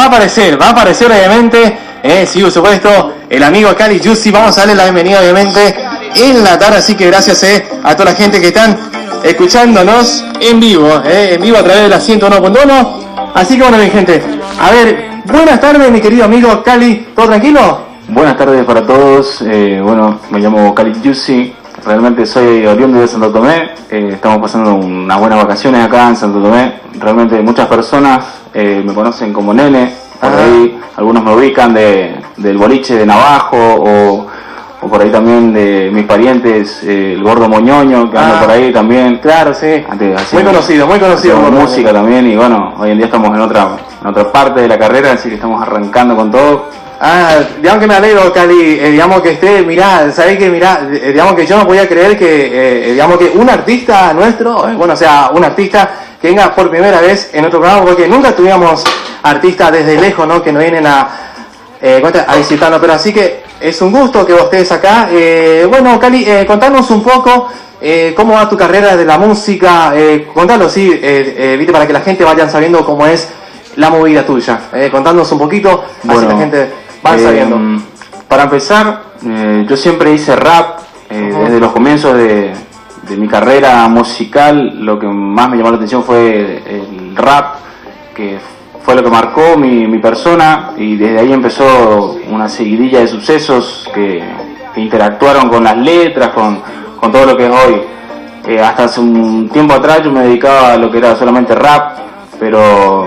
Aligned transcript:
va 0.00 0.04
a 0.04 0.08
aparecer, 0.08 0.60
va 0.60 0.68
a 0.68 0.70
aparecer 0.70 1.12
obviamente, 1.12 1.78
eh, 2.02 2.26
sí, 2.26 2.40
por 2.40 2.50
supuesto, 2.50 3.12
el 3.28 3.42
amigo 3.42 3.74
Cali 3.76 4.00
Juicy, 4.02 4.30
vamos 4.30 4.56
a 4.56 4.60
darle 4.60 4.74
la 4.74 4.84
bienvenida 4.84 5.20
obviamente 5.20 5.76
en 6.14 6.42
la 6.42 6.58
tarde, 6.58 6.78
así 6.78 6.94
que 6.94 7.06
gracias 7.08 7.42
eh, 7.42 7.68
a 7.84 7.94
toda 7.94 8.12
la 8.12 8.16
gente 8.16 8.40
que 8.40 8.48
están 8.48 8.78
escuchándonos 9.22 10.24
en 10.40 10.58
vivo, 10.58 11.02
eh, 11.04 11.34
en 11.34 11.42
vivo 11.42 11.58
a 11.58 11.62
través 11.62 11.82
de 11.82 11.88
la 11.90 12.00
101.1, 12.00 13.32
así 13.34 13.56
que 13.56 13.62
bueno 13.62 13.76
mi 13.76 13.90
gente, 13.90 14.22
a 14.58 14.70
ver, 14.70 15.10
buenas 15.26 15.60
tardes 15.60 15.90
mi 15.90 16.00
querido 16.00 16.24
amigo 16.24 16.62
Cali, 16.62 17.08
¿todo 17.14 17.26
tranquilo? 17.26 17.90
Buenas 18.08 18.38
tardes 18.38 18.64
para 18.64 18.86
todos, 18.86 19.44
bueno, 19.82 20.18
me 20.30 20.38
llamo 20.38 20.74
Cali 20.74 20.94
Juicy, 21.04 21.52
realmente 21.84 22.26
soy 22.26 22.66
oriundo 22.66 23.00
de 23.00 23.08
Santo 23.08 23.30
Tomé, 23.30 23.70
eh, 23.90 24.10
estamos 24.14 24.38
pasando 24.38 24.74
unas 24.74 25.18
buenas 25.18 25.38
vacaciones 25.42 25.84
acá 25.84 26.08
en 26.08 26.16
Santo 26.16 26.40
Tomé, 26.40 26.74
realmente 26.98 27.40
muchas 27.40 27.66
personas 27.66 28.24
eh, 28.54 28.82
me 28.84 28.92
conocen 28.94 29.32
como 29.32 29.52
Nene, 29.54 29.92
por 30.20 30.30
Ah. 30.30 30.44
ahí 30.44 30.78
algunos 30.96 31.22
me 31.24 31.34
ubican 31.34 31.72
de, 31.72 32.14
del 32.36 32.58
boliche 32.58 32.96
de 32.96 33.06
Navajo 33.06 33.56
o, 33.56 34.26
o 34.82 34.88
por 34.88 35.00
ahí 35.00 35.10
también 35.10 35.52
de 35.52 35.90
mis 35.92 36.04
parientes, 36.04 36.82
eh, 36.84 37.14
el 37.16 37.22
gordo 37.22 37.48
Moñoño 37.48 38.10
que 38.10 38.18
anda 38.18 38.38
Ah. 38.38 38.40
por 38.42 38.50
ahí 38.50 38.72
también. 38.72 39.18
Claro, 39.18 39.54
sí. 39.54 39.82
Antes 39.88 40.32
Muy 40.32 40.42
conocido, 40.42 40.86
muy 40.86 40.98
conocido. 40.98 41.38
por- 41.40 41.52
música 41.52 41.92
también 41.92 42.26
y 42.26 42.36
bueno, 42.36 42.74
hoy 42.78 42.90
en 42.90 42.96
día 42.98 43.06
estamos 43.06 43.34
en 43.34 43.40
otra, 43.40 43.68
en 44.02 44.06
otra 44.06 44.30
parte 44.32 44.60
de 44.60 44.68
la 44.68 44.78
carrera, 44.78 45.12
así 45.12 45.28
que 45.28 45.36
estamos 45.36 45.60
arrancando 45.62 46.16
con 46.16 46.30
todo. 46.30 46.66
Ah, 47.02 47.38
digamos 47.56 47.80
que 47.80 47.86
me 47.86 47.94
alegro, 47.94 48.30
Cali, 48.30 48.78
eh, 48.78 48.90
digamos 48.90 49.22
que 49.22 49.30
esté, 49.30 49.62
mirá, 49.62 50.12
sabés 50.12 50.36
que 50.36 50.50
mirá, 50.50 50.86
eh, 50.92 51.12
digamos 51.12 51.34
que 51.34 51.46
yo 51.46 51.56
no 51.56 51.66
podía 51.66 51.88
creer 51.88 52.18
que, 52.18 52.88
eh, 52.88 52.92
digamos 52.92 53.16
que 53.16 53.30
un 53.34 53.48
artista 53.48 54.12
nuestro, 54.12 54.68
eh, 54.68 54.74
bueno, 54.74 54.92
o 54.92 54.96
sea, 54.96 55.30
un 55.32 55.42
artista 55.42 55.90
que 56.20 56.28
venga 56.28 56.54
por 56.54 56.68
primera 56.68 57.00
vez 57.00 57.30
en 57.32 57.40
nuestro 57.40 57.58
programa, 57.58 57.86
porque 57.86 58.06
nunca 58.06 58.36
tuvimos 58.36 58.84
artistas 59.22 59.72
desde 59.72 59.98
lejos, 59.98 60.28
¿no? 60.28 60.42
Que 60.42 60.52
nos 60.52 60.62
vienen 60.62 60.86
a, 60.86 61.08
eh, 61.80 62.02
a 62.26 62.36
visitarnos, 62.36 62.78
pero 62.78 62.92
así 62.92 63.14
que 63.14 63.44
es 63.58 63.80
un 63.80 63.92
gusto 63.92 64.26
que 64.26 64.34
vos 64.34 64.44
estés 64.44 64.70
acá. 64.70 65.08
Eh, 65.10 65.66
bueno, 65.70 65.98
Cali, 65.98 66.24
eh, 66.28 66.44
contanos 66.46 66.90
un 66.90 67.02
poco 67.02 67.48
eh, 67.80 68.12
cómo 68.14 68.34
va 68.34 68.46
tu 68.46 68.58
carrera 68.58 68.94
de 68.94 69.06
la 69.06 69.16
música, 69.16 69.92
eh, 69.94 70.28
contalo, 70.34 70.68
sí, 70.68 70.90
eh, 70.92 71.34
eh, 71.38 71.56
viste, 71.56 71.72
para 71.72 71.86
que 71.86 71.94
la 71.94 72.02
gente 72.02 72.24
vayan 72.24 72.50
sabiendo 72.50 72.84
cómo 72.84 73.06
es 73.06 73.26
la 73.76 73.88
movida 73.88 74.26
tuya. 74.26 74.68
Eh, 74.74 74.90
contanos 74.90 75.32
un 75.32 75.38
poquito, 75.38 75.84
así 76.06 76.26
la 76.26 76.36
gente 76.36 76.79
eh, 77.04 77.18
sabiendo. 77.18 77.82
Para 78.28 78.44
empezar, 78.44 79.02
eh, 79.26 79.64
yo 79.68 79.76
siempre 79.76 80.12
hice 80.12 80.36
rap, 80.36 80.80
eh, 81.08 81.34
desde 81.44 81.58
los 81.58 81.72
comienzos 81.72 82.14
de, 82.16 82.52
de 83.08 83.16
mi 83.16 83.26
carrera 83.26 83.88
musical, 83.88 84.84
lo 84.84 84.98
que 84.98 85.06
más 85.06 85.48
me 85.48 85.56
llamó 85.56 85.70
la 85.70 85.76
atención 85.76 86.04
fue 86.04 86.62
el 86.66 87.16
rap, 87.16 87.56
que 88.14 88.38
fue 88.82 88.94
lo 88.94 89.02
que 89.02 89.10
marcó 89.10 89.56
mi, 89.56 89.86
mi 89.86 89.98
persona 89.98 90.70
y 90.76 90.96
desde 90.96 91.20
ahí 91.20 91.32
empezó 91.32 92.18
una 92.30 92.48
seguidilla 92.48 93.00
de 93.00 93.08
sucesos 93.08 93.88
que, 93.94 94.22
que 94.74 94.80
interactuaron 94.80 95.48
con 95.48 95.64
las 95.64 95.76
letras, 95.76 96.28
con, 96.28 96.60
con 96.98 97.12
todo 97.12 97.26
lo 97.26 97.36
que 97.36 97.46
es 97.46 97.52
hoy. 97.52 97.82
Eh, 98.46 98.58
hasta 98.60 98.84
hace 98.84 99.00
un 99.00 99.48
tiempo 99.50 99.74
atrás 99.74 100.02
yo 100.02 100.10
me 100.10 100.20
dedicaba 100.22 100.72
a 100.72 100.76
lo 100.76 100.90
que 100.90 100.98
era 100.98 101.14
solamente 101.16 101.54
rap, 101.54 101.98
pero 102.38 103.06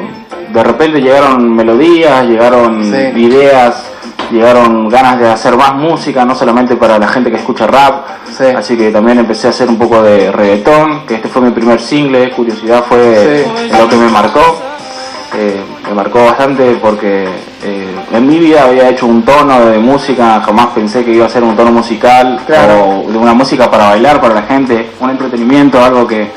de 0.53 0.63
repente 0.63 1.01
llegaron 1.01 1.53
melodías, 1.55 2.23
llegaron 2.25 2.83
Sí. 2.83 3.19
ideas, 3.19 3.83
llegaron 4.31 4.87
ganas 4.89 5.19
de 5.19 5.29
hacer 5.29 5.57
más 5.57 5.75
música, 5.75 6.25
no 6.25 6.35
solamente 6.35 6.75
para 6.75 6.99
la 6.99 7.07
gente 7.07 7.29
que 7.31 7.37
escucha 7.37 7.65
rap, 7.67 8.05
Sí. 8.37 8.45
así 8.55 8.77
que 8.77 8.91
también 8.91 9.19
empecé 9.19 9.47
a 9.47 9.49
hacer 9.49 9.67
un 9.67 9.77
poco 9.77 10.01
de 10.03 10.31
reggaetón, 10.31 11.05
que 11.07 11.15
este 11.15 11.27
fue 11.27 11.41
mi 11.41 11.51
primer 11.51 11.79
single, 11.81 12.29
Curiosidad 12.31 12.83
fue 12.87 13.45
Sí. 13.45 13.71
lo 13.77 13.89
que 13.89 13.95
me 13.95 14.09
marcó. 14.09 14.39
Eh, 15.35 15.59
me 15.89 15.95
marcó 15.95 16.23
bastante 16.23 16.77
porque 16.79 17.23
eh, 17.63 17.87
en 18.11 18.27
mi 18.27 18.37
vida 18.37 18.65
había 18.65 18.89
hecho 18.89 19.07
un 19.07 19.23
tono 19.23 19.65
de 19.65 19.79
música, 19.79 20.39
jamás 20.45 20.67
pensé 20.75 21.03
que 21.03 21.11
iba 21.11 21.25
a 21.25 21.29
ser 21.29 21.43
un 21.43 21.55
tono 21.55 21.71
musical 21.71 22.39
Claro. 22.45 23.03
o 23.07 23.11
de 23.11 23.17
una 23.17 23.33
música 23.33 23.71
para 23.71 23.89
bailar 23.89 24.21
para 24.21 24.35
la 24.35 24.43
gente, 24.43 24.91
un 24.99 25.09
entretenimiento, 25.09 25.83
algo 25.83 26.05
que, 26.05 26.29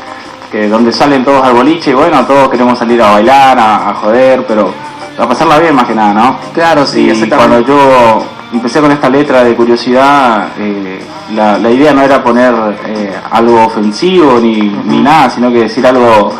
que 0.50 0.68
donde 0.68 0.92
salen 0.92 1.24
todos 1.24 1.42
al 1.44 1.54
boliche 1.54 1.90
y 1.90 1.94
bueno, 1.94 2.24
todos 2.26 2.48
queremos 2.48 2.78
salir 2.78 3.00
a 3.02 3.10
bailar, 3.12 3.58
a, 3.58 3.90
a 3.90 3.94
joder, 3.94 4.44
pero 4.46 4.72
a 5.18 5.26
pasarla 5.26 5.58
bien 5.58 5.74
más 5.74 5.84
que 5.86 5.94
nada, 5.94 6.12
¿no? 6.14 6.38
Claro, 6.52 6.86
sí, 6.86 7.10
y 7.10 7.28
cuando 7.30 7.60
yo 7.60 8.24
empecé 8.52 8.80
con 8.80 8.92
esta 8.92 9.08
letra 9.08 9.42
de 9.44 9.54
curiosidad, 9.54 10.48
eh, 10.58 11.00
la, 11.34 11.58
la 11.58 11.70
idea 11.70 11.92
no 11.92 12.02
era 12.02 12.22
poner 12.22 12.54
eh, 12.86 13.12
algo 13.30 13.64
ofensivo 13.64 14.38
ni, 14.40 14.56
ni 14.84 15.00
nada, 15.00 15.30
sino 15.30 15.50
que 15.50 15.60
decir 15.60 15.86
algo 15.86 16.32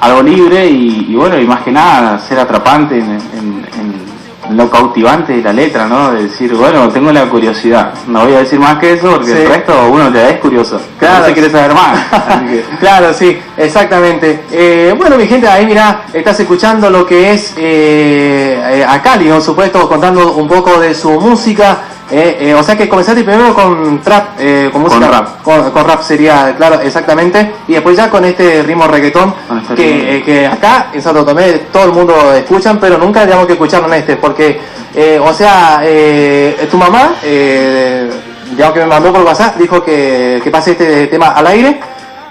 algo 0.00 0.22
libre 0.22 0.66
y, 0.66 1.06
y 1.10 1.14
bueno, 1.14 1.38
y 1.40 1.46
más 1.46 1.62
que 1.62 1.72
nada 1.72 2.18
ser 2.18 2.38
atrapante 2.38 2.98
en, 2.98 3.10
en- 3.12 3.66
en 3.80 4.13
lo 4.50 4.70
cautivante 4.70 5.32
de 5.34 5.42
la 5.42 5.52
letra, 5.52 5.86
¿no? 5.86 6.12
De 6.12 6.24
decir, 6.24 6.54
bueno, 6.54 6.88
tengo 6.90 7.10
la 7.12 7.24
curiosidad. 7.28 7.92
No 8.06 8.24
voy 8.24 8.34
a 8.34 8.38
decir 8.40 8.58
más 8.60 8.78
que 8.78 8.92
eso 8.94 9.10
porque 9.10 9.26
Sí. 9.32 9.38
el 9.42 9.48
resto 9.48 9.72
uno 9.90 10.10
te 10.12 10.30
es 10.30 10.38
curioso. 10.38 10.80
Claro. 10.98 11.20
No 11.20 11.24
se 11.26 11.32
quiere 11.32 11.50
saber 11.50 11.74
más. 11.74 11.98
Así 12.28 12.46
que- 12.46 12.64
Claro, 12.80 13.12
sí, 13.14 13.38
exactamente. 13.56 14.44
Eh, 14.50 14.94
bueno, 14.96 15.16
mi 15.16 15.26
gente, 15.26 15.48
ahí 15.48 15.66
mira, 15.66 16.02
estás 16.12 16.38
escuchando 16.40 16.90
lo 16.90 17.06
que 17.06 17.32
es 17.32 17.54
eh, 17.56 18.60
eh, 18.78 18.86
a 18.88 19.00
Cali, 19.02 19.28
por 19.28 19.42
supuesto, 19.42 19.88
contando 19.88 20.32
un 20.34 20.48
poco 20.48 20.78
de 20.80 20.94
su 20.94 21.10
música. 21.20 21.78
Eh, 22.10 22.36
eh, 22.40 22.54
o 22.54 22.62
sea 22.62 22.76
que 22.76 22.88
comenzaste 22.88 23.24
primero 23.24 23.54
con 23.54 24.00
trap, 24.02 24.38
eh, 24.38 24.68
con 24.72 24.82
música, 24.82 25.08
rap. 25.08 25.42
Con, 25.42 25.70
con 25.70 25.86
rap 25.86 26.02
sería, 26.02 26.54
claro, 26.56 26.80
exactamente. 26.80 27.52
Y 27.66 27.72
después 27.72 27.96
ya 27.96 28.10
con 28.10 28.24
este 28.24 28.62
ritmo 28.62 28.86
reggaetón, 28.86 29.34
Con 29.48 29.58
este 29.58 29.74
que, 29.74 30.16
eh, 30.16 30.22
que 30.22 30.46
acá 30.46 30.88
en 30.92 31.00
Santo 31.00 31.24
Tomé 31.24 31.52
todo 31.72 31.84
el 31.84 31.92
mundo 31.92 32.34
escuchan, 32.34 32.78
pero 32.78 32.98
nunca 32.98 33.24
digamos 33.24 33.46
que 33.46 33.54
escucharon 33.54 33.92
este, 33.94 34.16
porque, 34.16 34.60
eh, 34.94 35.18
o 35.18 35.32
sea, 35.32 35.80
eh, 35.82 36.68
tu 36.70 36.76
mamá, 36.76 37.14
eh, 37.22 38.10
digamos 38.50 38.74
que 38.74 38.80
me 38.80 38.86
mandó 38.86 39.12
por 39.12 39.22
WhatsApp, 39.22 39.56
dijo 39.56 39.82
que, 39.82 40.40
que 40.44 40.50
pase 40.50 40.72
este 40.72 41.06
tema 41.06 41.28
al 41.28 41.46
aire. 41.46 41.80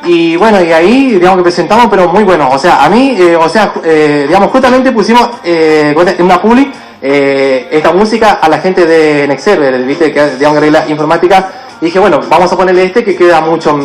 Y 0.05 0.35
bueno, 0.35 0.61
y 0.61 0.71
ahí, 0.71 1.11
digamos 1.11 1.37
que 1.37 1.43
presentamos, 1.43 1.87
pero 1.89 2.09
muy 2.09 2.23
bueno. 2.23 2.49
O 2.51 2.57
sea, 2.57 2.83
a 2.83 2.89
mí, 2.89 3.15
eh, 3.17 3.37
o 3.37 3.47
sea, 3.47 3.73
eh, 3.83 4.25
digamos, 4.27 4.51
justamente 4.51 4.91
pusimos 4.91 5.29
eh, 5.43 5.95
en 5.95 6.25
una 6.25 6.41
publi 6.41 6.71
eh, 7.03 7.67
esta 7.69 7.91
música 7.91 8.39
a 8.41 8.47
la 8.49 8.59
gente 8.59 8.85
de 8.85 9.27
Nexerver, 9.27 9.83
viste, 9.83 10.11
que 10.13 10.25
digamos 10.37 10.53
que 10.53 10.57
arregla 10.57 10.85
informática. 10.87 11.49
Y 11.81 11.85
dije, 11.87 11.99
bueno, 11.99 12.21
vamos 12.29 12.51
a 12.51 12.55
ponerle 12.55 12.85
este 12.85 13.03
que 13.03 13.15
queda 13.15 13.41
mucho 13.41 13.77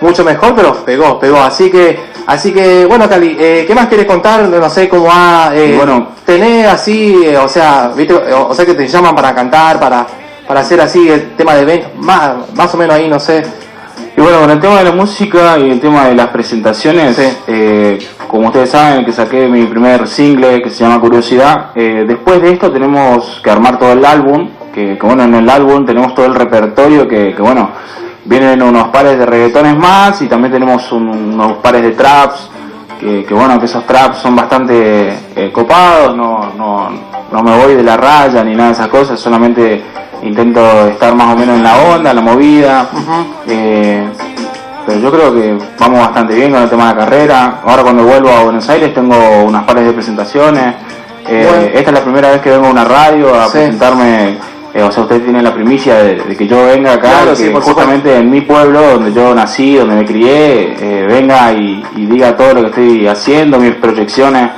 mucho 0.00 0.24
mejor, 0.24 0.54
pero 0.56 0.74
pegó, 0.84 1.20
pegó. 1.20 1.36
Así 1.42 1.70
que, 1.70 1.98
así 2.26 2.52
que, 2.52 2.86
bueno, 2.86 3.08
Cali, 3.08 3.36
eh, 3.38 3.64
¿qué 3.66 3.74
más 3.74 3.88
querés 3.88 4.06
contar? 4.06 4.48
No 4.48 4.70
sé 4.70 4.88
cómo 4.88 5.04
va. 5.04 5.52
Eh, 5.54 5.74
bueno. 5.76 6.08
tenés 6.24 6.66
así, 6.66 7.22
eh, 7.24 7.36
o 7.36 7.48
sea, 7.48 7.92
viste, 7.94 8.14
o, 8.14 8.48
o 8.48 8.54
sea 8.54 8.64
que 8.64 8.74
te 8.74 8.88
llaman 8.88 9.14
para 9.14 9.34
cantar, 9.34 9.78
para, 9.78 10.06
para 10.48 10.60
hacer 10.60 10.80
así 10.80 11.08
el 11.08 11.36
tema 11.36 11.54
de 11.54 11.62
eventos, 11.62 11.90
más, 11.98 12.32
más 12.54 12.74
o 12.74 12.78
menos 12.78 12.96
ahí, 12.96 13.06
no 13.08 13.20
sé. 13.20 13.44
Y 14.16 14.20
bueno, 14.20 14.40
con 14.40 14.50
el 14.50 14.60
tema 14.60 14.78
de 14.78 14.84
la 14.84 14.92
música 14.92 15.58
y 15.58 15.70
el 15.70 15.80
tema 15.80 16.08
de 16.08 16.14
las 16.14 16.28
presentaciones, 16.28 17.16
Sí. 17.16 17.22
eh, 17.48 17.98
como 18.32 18.46
ustedes 18.48 18.70
saben 18.70 19.04
que 19.04 19.12
saqué 19.12 19.46
mi 19.46 19.66
primer 19.66 20.08
single 20.08 20.60
que 20.62 20.70
se 20.70 20.82
llama 20.82 20.98
Curiosidad, 21.00 21.66
eh, 21.76 22.04
después 22.08 22.40
de 22.42 22.50
esto 22.52 22.72
tenemos 22.72 23.40
que 23.44 23.50
armar 23.50 23.78
todo 23.78 23.92
el 23.92 24.04
álbum, 24.04 24.48
que, 24.74 24.96
que 24.98 25.06
bueno, 25.06 25.22
en 25.24 25.34
el 25.34 25.48
álbum 25.50 25.84
tenemos 25.86 26.14
todo 26.14 26.26
el 26.26 26.34
repertorio 26.34 27.06
que, 27.06 27.34
que 27.36 27.42
bueno, 27.42 27.70
vienen 28.24 28.62
unos 28.62 28.88
pares 28.88 29.18
de 29.18 29.26
reggaetones 29.26 29.76
más 29.76 30.20
y 30.22 30.26
también 30.28 30.50
tenemos 30.52 30.90
un- 30.92 31.08
unos 31.34 31.58
pares 31.58 31.82
de 31.82 31.90
traps, 31.92 32.48
que, 32.98 33.24
que 33.24 33.34
bueno, 33.34 33.58
que 33.60 33.66
esos 33.66 33.84
traps 33.86 34.18
son 34.18 34.34
bastante 34.34 35.12
eh, 35.36 35.50
copados, 35.52 36.16
no, 36.16 36.52
no, 36.56 36.88
no 37.30 37.42
me 37.42 37.56
voy 37.62 37.74
de 37.74 37.82
la 37.82 37.96
raya 37.98 38.42
ni 38.44 38.54
nada 38.54 38.68
de 38.68 38.74
esas 38.74 38.88
cosas, 38.88 39.20
solamente 39.20 39.82
intento 40.22 40.86
estar 40.88 41.14
más 41.14 41.34
o 41.34 41.36
menos 41.36 41.56
en 41.56 41.64
la 41.64 41.76
onda, 41.94 42.10
en 42.10 42.16
la 42.16 42.22
movida. 42.22 42.86
eh, 43.48 44.08
pero 44.86 44.98
yo 44.98 45.10
creo 45.10 45.32
que 45.34 45.58
vamos 45.78 46.00
bastante 46.00 46.34
bien 46.34 46.52
con 46.52 46.62
el 46.62 46.68
tema 46.68 46.88
de 46.88 46.94
la 46.94 47.04
carrera. 47.04 47.60
Ahora 47.64 47.82
cuando 47.82 48.04
vuelvo 48.04 48.30
a 48.30 48.42
Buenos 48.44 48.68
Aires 48.68 48.92
tengo 48.94 49.16
unas 49.44 49.64
pares 49.64 49.84
de 49.86 49.92
presentaciones. 49.92 50.74
Eh, 51.28 51.46
Bueno. 51.48 51.62
Esta 51.74 51.90
es 51.90 51.92
la 51.98 52.00
primera 52.04 52.30
vez 52.30 52.40
que 52.40 52.50
vengo 52.50 52.66
a 52.66 52.70
una 52.70 52.84
radio 52.84 53.34
a 53.34 53.46
Sí. 53.46 53.52
presentarme. 53.52 54.36
eh, 54.74 54.82
o 54.82 54.90
sea, 54.90 55.02
ustedes 55.02 55.22
tienen 55.24 55.44
la 55.44 55.52
primicia 55.52 55.96
de, 55.96 56.14
de 56.16 56.34
que 56.34 56.46
yo 56.46 56.64
venga 56.64 56.94
acá, 56.94 57.08
Claro, 57.10 57.30
que 57.32 57.36
sí, 57.36 57.52
justamente 57.60 58.16
en 58.16 58.30
mi 58.30 58.40
pueblo, 58.40 58.80
donde 58.92 59.12
yo 59.12 59.34
nací, 59.34 59.74
donde 59.74 59.96
me 59.96 60.06
crié, 60.06 60.74
eh, 60.80 61.06
venga 61.06 61.52
y, 61.52 61.84
y 61.94 62.06
diga 62.06 62.34
todo 62.34 62.54
lo 62.54 62.60
que 62.62 62.66
estoy 62.68 63.06
haciendo, 63.06 63.58
mis 63.58 63.74
proyecciones, 63.74 64.48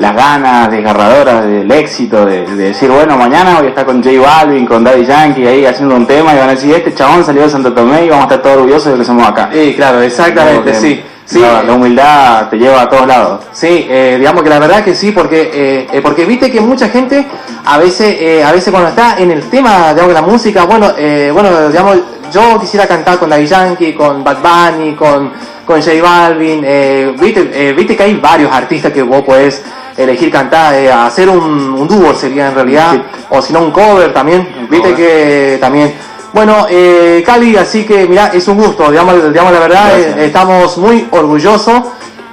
las 0.00 0.16
ganas 0.16 0.70
desgarradoras 0.70 1.44
del 1.44 1.70
éxito, 1.70 2.24
de, 2.24 2.46
de 2.46 2.68
decir, 2.70 2.90
bueno, 2.90 3.16
mañana 3.16 3.56
voy 3.58 3.66
a 3.66 3.68
estar 3.68 3.84
con 3.84 4.02
J 4.02 4.18
Balvin, 4.20 4.66
con 4.66 4.82
Daddy 4.82 5.04
Yankee 5.04 5.46
ahí 5.46 5.66
haciendo 5.66 5.94
un 5.94 6.06
tema 6.06 6.32
y 6.34 6.38
van 6.38 6.48
a 6.48 6.52
decir, 6.52 6.74
este 6.74 6.94
chabón 6.94 7.22
salió 7.22 7.42
de 7.42 7.50
Santo 7.50 7.72
Tomé 7.72 8.06
y 8.06 8.08
vamos 8.08 8.24
a 8.24 8.28
estar 8.28 8.42
todos 8.42 8.56
orgullosos 8.56 8.92
de 8.92 8.98
que 8.98 9.04
somos 9.04 9.28
acá. 9.28 9.50
Sí, 9.52 9.74
claro, 9.76 10.00
exactamente, 10.00 10.74
sí. 10.74 11.04
Sí, 11.26 11.38
la, 11.38 11.62
la 11.62 11.74
humildad 11.74 12.48
te 12.48 12.56
lleva 12.56 12.80
a 12.80 12.88
todos 12.88 13.06
lados. 13.06 13.44
Sí, 13.52 13.86
eh, 13.88 14.16
digamos 14.18 14.42
que 14.42 14.48
la 14.48 14.58
verdad 14.58 14.82
que 14.82 14.96
sí, 14.96 15.12
porque 15.12 15.48
eh, 15.54 15.86
eh, 15.92 16.00
porque 16.02 16.24
viste 16.24 16.50
que 16.50 16.60
mucha 16.60 16.88
gente 16.88 17.24
a 17.64 17.78
veces 17.78 18.16
eh, 18.18 18.42
a 18.42 18.50
veces 18.50 18.72
cuando 18.72 18.88
está 18.88 19.16
en 19.16 19.30
el 19.30 19.48
tema 19.48 19.92
digamos 19.94 20.08
de 20.08 20.14
la 20.14 20.22
música, 20.22 20.64
bueno, 20.64 20.90
eh, 20.98 21.30
bueno, 21.32 21.68
digamos 21.68 21.98
yo 22.30 22.58
quisiera 22.60 22.86
cantar 22.86 23.18
con 23.18 23.30
Daddy 23.30 23.46
Yankee, 23.46 23.94
con 23.94 24.22
Bad 24.24 24.38
Bunny, 24.42 24.94
con, 24.94 25.32
con 25.64 25.80
J 25.80 26.02
Balvin, 26.02 26.62
eh, 26.64 27.14
viste, 27.18 27.50
eh, 27.52 27.72
viste 27.72 27.96
que 27.96 28.02
hay 28.04 28.14
varios 28.14 28.52
artistas 28.52 28.92
que 28.92 29.02
vos 29.02 29.22
podés 29.22 29.62
elegir 29.96 30.30
cantar, 30.30 30.74
eh, 30.74 30.90
hacer 30.90 31.28
un, 31.28 31.42
un 31.42 31.88
dúo 31.88 32.14
sería 32.14 32.48
en 32.48 32.54
realidad, 32.54 33.02
o 33.28 33.42
si 33.42 33.52
no 33.52 33.60
un 33.60 33.70
cover 33.70 34.12
también, 34.12 34.48
Un 34.58 34.68
viste 34.68 34.90
cover. 34.90 34.96
que 34.96 35.58
también. 35.60 35.94
Bueno, 36.32 36.66
eh, 36.70 37.22
Cali, 37.26 37.56
así 37.56 37.84
que 37.84 38.06
mira, 38.06 38.30
es 38.32 38.46
un 38.46 38.56
gusto, 38.56 38.90
digamos, 38.90 39.32
digamos 39.32 39.52
la 39.52 39.58
verdad, 39.60 39.98
estamos 40.20 40.78
muy 40.78 41.08
orgullosos, 41.10 41.82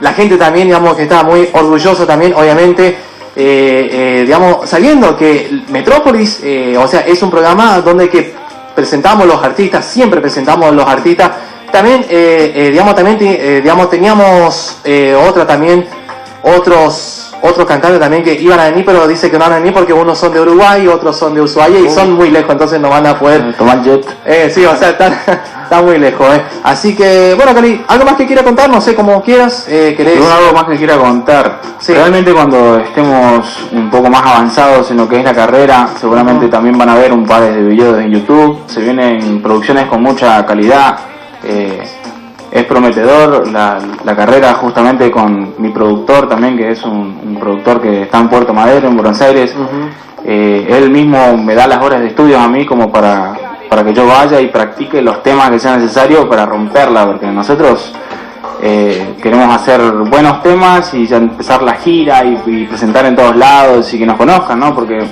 la 0.01 0.13
gente 0.13 0.37
también, 0.37 0.67
digamos, 0.67 0.95
que 0.95 1.03
está 1.03 1.23
muy 1.23 1.49
orgulloso 1.53 2.05
también, 2.05 2.33
obviamente, 2.35 2.95
eh, 3.39 3.89
eh, 3.91 4.23
digamos, 4.25 4.67
sabiendo 4.67 5.15
que 5.15 5.61
Metrópolis, 5.69 6.39
eh, 6.43 6.75
o 6.75 6.87
sea, 6.87 7.01
es 7.01 7.21
un 7.21 7.29
programa 7.29 7.79
donde 7.81 8.09
que 8.09 8.33
presentamos 8.77 9.25
los 9.25 9.43
artistas, 9.43 9.83
siempre 9.85 10.21
presentamos 10.21 10.71
los 10.71 10.85
artistas, 10.85 11.31
también, 11.71 12.05
eh, 12.07 12.51
eh, 12.55 12.69
digamos, 12.69 12.93
también, 12.93 13.17
eh, 13.19 13.59
digamos, 13.63 13.89
teníamos 13.89 14.77
eh, 14.83 15.15
otra 15.27 15.47
también, 15.47 15.87
otros 16.43 17.23
otros 17.41 17.65
cantantes 17.67 17.99
también 17.99 18.23
que 18.23 18.33
iban 18.33 18.59
a 18.59 18.65
venir, 18.65 18.85
pero 18.85 19.07
dice 19.07 19.29
que 19.31 19.37
no 19.37 19.45
van 19.45 19.53
a 19.53 19.55
venir 19.57 19.73
porque 19.73 19.93
unos 19.93 20.17
son 20.17 20.31
de 20.33 20.41
Uruguay, 20.41 20.87
otros 20.87 21.17
son 21.17 21.33
de 21.33 21.41
Ushuaia 21.41 21.79
y 21.79 21.89
son 21.89 22.13
muy 22.13 22.29
lejos, 22.29 22.51
entonces 22.51 22.79
no 22.79 22.89
van 22.89 23.05
a 23.07 23.17
poder 23.17 23.55
Tomar 23.55 23.83
jet. 23.83 24.05
eh, 24.25 24.51
sí, 24.53 24.63
o 24.65 24.75
sea, 24.75 24.89
está, 24.89 25.11
está 25.67 25.81
muy 25.81 25.97
lejos, 25.99 26.27
¿eh? 26.33 26.41
Así 26.63 26.95
que, 26.95 27.33
bueno, 27.35 27.53
Cali, 27.53 27.83
¿algo 27.87 28.05
más 28.05 28.15
que 28.15 28.25
quiera 28.25 28.43
contar? 28.43 28.69
No 28.69 28.79
sé, 28.79 28.95
como 28.95 29.21
quieras, 29.21 29.67
eh, 29.69 29.93
¿querés? 29.97 30.17
Algo 30.17 30.53
más 30.53 30.63
que 30.63 30.77
quiera 30.77 30.97
contar. 30.97 31.59
Sí. 31.79 31.93
Realmente 31.93 32.33
cuando 32.33 32.77
estemos 32.77 33.67
un 33.73 33.89
poco 33.89 34.09
más 34.09 34.21
avanzados 34.21 34.89
en 34.91 34.97
lo 34.97 35.07
que 35.07 35.17
es 35.19 35.23
la 35.23 35.33
carrera, 35.33 35.89
seguramente 35.99 36.47
también 36.47 36.77
van 36.77 36.89
a 36.89 36.95
ver 36.95 37.11
un 37.11 37.25
par 37.25 37.41
de 37.41 37.63
videos 37.63 37.99
en 37.99 38.11
YouTube. 38.11 38.61
Se 38.67 38.79
vienen 38.79 39.41
producciones 39.41 39.85
con 39.87 40.01
mucha 40.01 40.45
calidad. 40.45 40.97
eh, 41.43 41.83
es 42.49 42.63
prometedor 42.63 43.45
la, 43.51 43.77
la 44.05 44.15
carrera 44.15 44.53
justamente 44.53 45.11
con 45.11 45.55
mi 45.57 45.69
productor 45.69 46.29
también, 46.29 46.57
que 46.57 46.71
es 46.71 46.81
un, 46.83 47.19
un 47.25 47.37
productor 47.37 47.81
que 47.81 48.03
está 48.03 48.19
en 48.19 48.29
Puerto 48.29 48.53
Madero, 48.53 48.87
en 48.87 48.95
Buenos 48.95 49.21
Aires. 49.21 49.53
Eh, 50.25 50.65
él 50.69 50.89
mismo 50.89 51.37
me 51.37 51.53
da 51.55 51.67
las 51.67 51.83
horas 51.83 51.99
de 51.99 52.07
estudio 52.07 52.39
a 52.39 52.47
mí 52.47 52.65
como 52.65 52.89
para, 52.91 53.33
para 53.69 53.83
que 53.83 53.93
yo 53.93 54.05
vaya 54.05 54.39
y 54.41 54.47
practique 54.47 55.01
los 55.01 55.21
temas 55.23 55.49
que 55.49 55.59
sean 55.59 55.79
necesarios 55.81 56.25
para 56.25 56.45
romperla, 56.45 57.05
porque 57.05 57.27
nosotros 57.27 57.93
eh, 58.61 59.15
queremos 59.21 59.53
hacer 59.55 59.81
buenos 59.81 60.41
temas 60.41 60.93
y 60.93 61.05
ya 61.05 61.17
empezar 61.17 61.61
la 61.61 61.73
gira 61.73 62.23
y, 62.23 62.39
y 62.45 62.65
presentar 62.65 63.05
en 63.05 63.15
todos 63.15 63.35
lados 63.35 63.93
y 63.93 63.99
que 63.99 64.05
nos 64.05 64.17
conozcan, 64.17 64.59
¿no? 64.59 64.73
Porque 64.73 65.05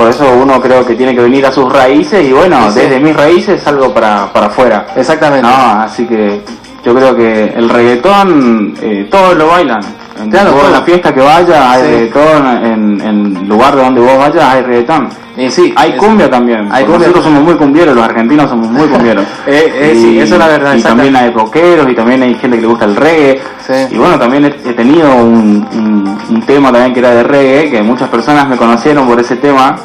por 0.00 0.08
eso 0.08 0.24
uno 0.34 0.60
creo 0.62 0.86
que 0.86 0.94
tiene 0.94 1.14
que 1.14 1.20
venir 1.20 1.44
a 1.44 1.52
sus 1.52 1.70
raíces 1.70 2.26
y 2.26 2.32
bueno, 2.32 2.70
Sí, 2.70 2.80
desde 2.80 2.98
mis 3.00 3.14
raíces 3.14 3.62
salgo 3.62 3.92
para, 3.92 4.32
para 4.32 4.46
afuera. 4.46 4.86
Exactamente. 4.96 5.46
No, 5.46 5.54
así 5.82 6.06
que 6.06 6.40
yo 6.82 6.94
creo 6.94 7.14
que 7.14 7.44
el 7.54 7.68
reggaetón 7.68 8.74
eh, 8.80 9.08
todos 9.10 9.36
lo 9.36 9.48
bailan. 9.48 9.82
En, 10.20 10.30
Claro, 10.30 10.50
todo. 10.52 10.70
la 10.70 10.82
fiesta 10.82 11.14
que 11.14 11.20
vaya 11.20 11.70
hay 11.72 11.82
Sí. 11.82 11.86
reggaetón, 11.88 12.46
en, 12.64 13.00
en 13.00 13.48
lugar 13.48 13.74
de 13.76 13.82
donde 13.82 14.00
vos 14.00 14.18
vayas 14.18 14.44
hay 14.44 14.62
reggaetón. 14.62 15.08
Y 15.36 15.50
sí, 15.50 15.72
Hay 15.76 15.92
es- 15.92 15.96
cumbia 15.96 16.28
también. 16.28 16.68
Hay 16.70 16.84
cumbia. 16.84 17.06
Nosotros 17.08 17.24
somos 17.24 17.42
muy 17.42 17.54
cumbieros, 17.54 17.94
los 17.94 18.04
argentinos 18.04 18.50
somos 18.50 18.68
muy 18.68 18.86
cumbieros. 18.88 19.24
Eh, 19.46 19.72
eh, 19.74 19.92
sí, 19.94 20.18
eso 20.18 20.34
es 20.34 20.38
la 20.40 20.48
verdad, 20.48 20.74
Y 20.74 20.82
también 20.82 21.16
hay 21.16 21.30
rockeros 21.30 21.88
y 21.90 21.94
también 21.94 22.22
hay 22.22 22.34
gente 22.34 22.56
que 22.56 22.62
le 22.62 22.68
gusta 22.68 22.84
el 22.84 22.96
reggae. 22.96 23.40
Sí. 23.66 23.94
Y 23.94 23.98
bueno, 23.98 24.18
también 24.18 24.44
he, 24.44 24.48
he 24.68 24.72
tenido 24.74 25.14
un, 25.14 25.66
un- 25.72 26.18
un 26.36 26.42
tema 26.42 26.70
también 26.70 26.92
que 26.92 27.00
era 27.00 27.10
de 27.10 27.22
reggae, 27.22 27.70
que 27.70 27.82
muchas 27.82 28.08
personas 28.10 28.46
me 28.48 28.56
conocieron 28.56 29.06
por 29.06 29.18
ese 29.20 29.36
tema. 29.36 29.76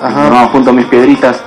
Junto 0.52 0.72
a 0.72 0.74
mis 0.74 0.86
piedritas. 0.88 1.42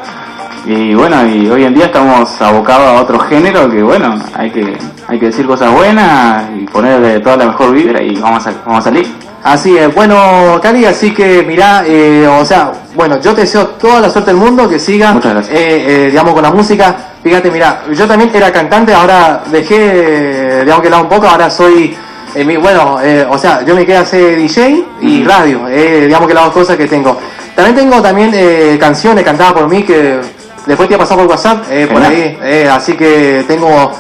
Y 0.71 0.95
bueno, 0.95 1.27
y 1.27 1.49
hoy 1.49 1.65
en 1.65 1.73
día 1.75 1.87
estamos 1.87 2.43
abocados 2.43 2.87
a 2.89 3.01
otro 3.01 3.19
género 3.21 3.71
que 3.71 3.83
bueno, 3.83 4.19
hay 4.35 4.51
que, 4.51 4.77
hay 5.07 5.19
que 5.19 5.27
decir 5.27 5.47
cosas 5.47 5.73
buenas 5.73 6.45
y 6.59 6.67
ponerle 6.67 7.21
toda 7.21 7.39
la 7.39 7.47
mejor 7.47 7.73
vibra 7.73 8.03
y 8.03 8.15
vamos 8.17 8.47
a, 8.47 8.53
vamos 8.67 8.81
a 8.81 8.83
salir. 8.83 9.07
Así 9.43 9.79
es, 9.79 9.95
bueno, 9.95 10.59
Cali, 10.61 10.85
así 10.85 11.15
que 11.15 11.43
mirá, 11.43 11.85
eh, 11.87 12.27
o 12.29 12.45
sea, 12.45 12.71
bueno, 12.95 13.19
yo 13.19 13.33
te 13.35 13.43
deseo 13.43 13.67
toda 13.69 14.01
la 14.01 14.11
suerte 14.11 14.31
del 14.31 14.39
mundo, 14.39 14.69
que 14.69 14.79
siga, 14.79 15.15
eh, 15.51 15.85
eh, 15.89 16.09
digamos, 16.11 16.35
con 16.35 16.43
la 16.43 16.51
música. 16.51 16.95
Fíjate, 17.23 17.51
mira, 17.51 17.85
yo 17.95 18.07
también 18.07 18.31
era 18.35 18.53
cantante, 18.53 18.93
ahora 18.93 19.43
dejé, 19.51 20.61
digamos 20.65 20.83
que 20.83 20.91
lado 20.91 21.05
un 21.05 21.09
poco, 21.09 21.29
ahora 21.29 21.49
soy, 21.51 21.97
eh, 22.35 22.45
mi- 22.45 22.57
bueno, 22.59 22.99
eh, 23.03 23.27
o 23.31 23.39
sea, 23.39 23.65
yo 23.65 23.75
me 23.75 23.87
quedé 23.87 23.97
a 23.97 24.01
hacer 24.03 24.37
DJ 24.37 24.85
y 25.01 25.25
radio, 25.25 25.67
eh, 25.69 26.05
digamos 26.07 26.29
que 26.29 26.35
las 26.35 26.45
dos 26.45 26.53
cosas 26.53 26.77
que 26.77 26.87
tengo. 26.87 27.19
También 27.55 27.75
tengo 27.75 28.03
también 28.03 28.79
canciones 28.79 29.25
cantadas 29.25 29.53
por 29.55 29.69
mí 29.69 29.83
que 29.83 30.21
después 30.69 30.89
te 30.89 30.95
he 30.95 30.99
pasado 30.99 31.21
por 31.23 31.31
WhatsApp, 31.31 31.65
eh, 31.71 31.89
por 31.91 32.01
ahí, 32.01 32.39
eh, 32.43 32.69
así 32.71 32.93
que 32.93 33.45
tengo 33.49 33.91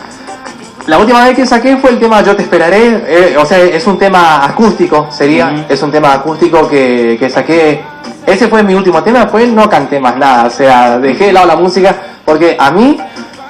la 0.89 0.99
última 0.99 1.23
vez 1.25 1.37
que 1.37 1.45
saqué 1.45 1.77
fue 1.77 1.91
el 1.91 1.99
tema 1.99 2.23
Yo 2.23 2.35
te 2.35 2.43
esperaré, 2.43 3.05
eh, 3.07 3.37
o 3.39 3.45
sea, 3.45 3.59
es 3.59 3.87
un 3.87 3.99
tema 3.99 4.43
acústico, 4.43 5.09
sería, 5.11 5.49
Ujú. 5.49 5.65
es 5.69 5.83
un 5.83 5.91
tema 5.91 6.15
acústico 6.15 6.67
que, 6.67 7.19
que 7.21 7.29
saqué. 7.29 7.83
Ese 8.27 8.49
fue 8.49 8.63
mi 8.63 8.73
último 8.73 9.03
tema, 9.03 9.21
después 9.21 9.53
no 9.53 9.69
canté 9.69 10.01
más 10.01 10.17
nada, 10.17 10.47
o 10.47 10.51
sea, 10.51 10.99
dejé 10.99 11.27
de 11.27 11.33
lado 11.35 11.47
la 11.47 11.57
música, 11.57 11.95
porque 12.25 12.57
a 12.59 12.71
mí, 12.71 12.99